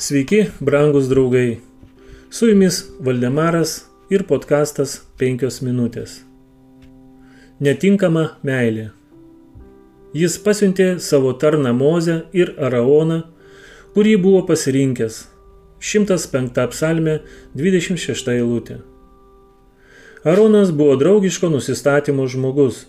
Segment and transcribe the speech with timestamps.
[0.00, 1.58] Sveiki, brangus draugai.
[2.30, 6.12] Su jumis Valdemaras ir podkastas 5 minutės.
[7.58, 8.84] Netinkama meilė.
[10.14, 13.24] Jis pasiuntė savo tarną Mozę ir Araoną,
[13.98, 15.18] kurį buvo pasirinkęs.
[15.82, 17.18] 105 psalmė
[17.58, 18.78] 26 eilutė.
[20.22, 22.84] Aronas buvo draugiško nusistatymo žmogus,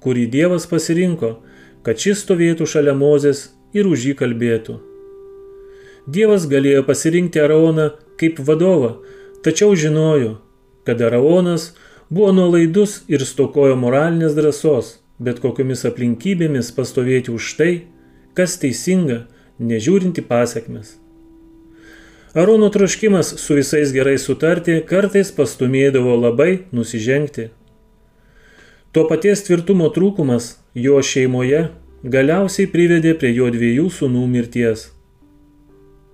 [0.00, 1.36] kurį Dievas pasirinko,
[1.84, 4.95] kad šis stovėtų šalia Mozės ir už jį kalbėtų.
[6.06, 7.88] Dievas galėjo pasirinkti Araoną
[8.20, 8.92] kaip vadovą,
[9.42, 10.36] tačiau žinojo,
[10.86, 11.72] kad Araonas
[12.10, 17.72] buvo nuolaidus ir stokojo moralinės drąsos, bet kokiamis aplinkybėmis pastovėti už tai,
[18.38, 19.24] kas teisinga,
[19.58, 20.94] nežiūrinti pasiekmes.
[22.36, 27.48] Arono troškimas su visais gerai sutarti kartais pastumėdavo labai nusižengti.
[28.92, 31.70] Tuo paties tvirtumo trūkumas jo šeimoje
[32.04, 34.92] galiausiai privedė prie jo dviejų sūnų mirties.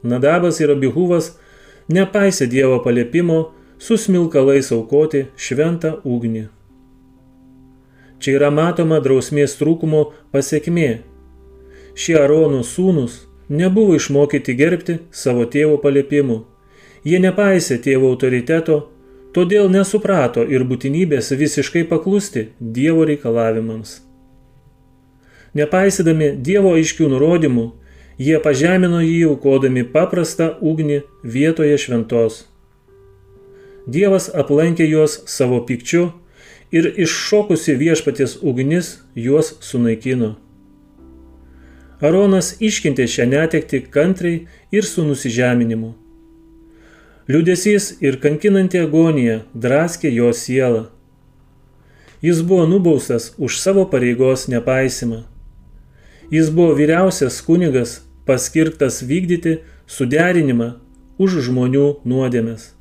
[0.02, 1.32] Nadabas ir Abihuvas
[1.88, 3.38] nepaisė Dievo paliepimo
[3.78, 6.48] su smilkalais aukoti šventą ugnį.
[8.22, 11.02] Čia yra matoma drausmės trūkumo pasiekmė.
[11.98, 16.38] Šie Arono sūnus nebuvo išmokyti gerbti savo tėvo paliepimų.
[17.02, 18.78] Jie nepaisė tėvo autoriteto,
[19.34, 23.98] todėl nesuprato ir būtinybės visiškai paklusti Dievo reikalavimams.
[25.58, 27.66] Nepaisydami Dievo aiškių nurodymų,
[28.22, 30.98] Jie pažemino jį aukodami paprastą ugnį
[31.34, 32.42] vietoje šventos.
[33.94, 36.04] Dievas aplankė juos savo pikčiu
[36.76, 38.92] ir iššokusi viešpaties ugnis
[39.24, 40.36] juos sunaikino.
[42.02, 45.90] Aronas iškentė šią netekti kantriai ir su nusižeminimu.
[47.32, 50.86] Liūdėsys ir kankinanti agonija draskė jo sielą.
[52.22, 55.24] Jis buvo nubaustas už savo pareigos nepaisimą.
[56.30, 60.68] Jis buvo vyriausias kunigas, paskirtas vykdyti suderinimą
[61.18, 62.72] už žmonių nuodėmės.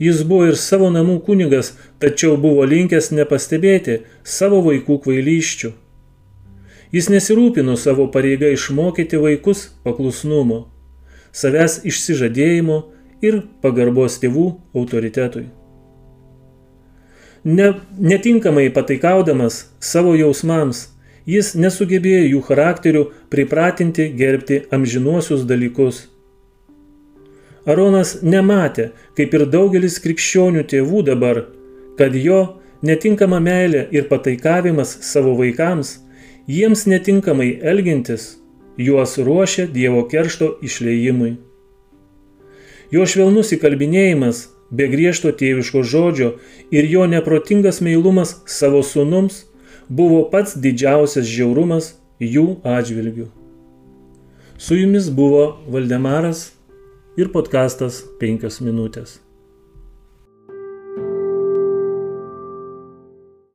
[0.00, 5.72] Jis buvo ir savo namų kunigas, tačiau buvo linkęs nepastebėti savo vaikų kvailyščių.
[6.90, 10.64] Jis nesirūpino savo pareiga išmokyti vaikus paklusnumo,
[11.36, 12.78] savęs išsižadėjimo
[13.22, 15.50] ir pagarbos tėvų autoritetui.
[17.44, 20.88] Ne, netinkamai pataikaudamas savo jausmams,
[21.30, 23.02] Jis nesugebėjo jų charakterių
[23.32, 26.06] pripratinti gerbti amžinuosius dalykus.
[27.68, 31.42] Aronas nematė, kaip ir daugelis krikščionių tėvų dabar,
[31.98, 32.40] kad jo
[32.82, 35.98] netinkama meilė ir pataikavimas savo vaikams,
[36.48, 38.40] jiems netinkamai elgintis,
[38.80, 41.34] juos ruošia Dievo keršto išleimui.
[42.90, 46.32] Jo švelnus įkalbinėjimas, be griežto tėviško žodžio
[46.74, 49.44] ir jo neprotingas meilumas savo sunums
[49.90, 53.26] buvo pats didžiausias žiaurumas jų atžvilgių.
[54.60, 56.50] Su jumis buvo Valdemaras
[57.18, 59.18] ir podkastas 5 minutės.